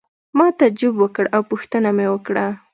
ما 0.37 0.47
تعجب 0.59 0.93
وکړ 0.99 1.25
او 1.35 1.41
پوښتنه 1.51 1.89
مې 1.97 2.07
وکړه. 2.13 2.45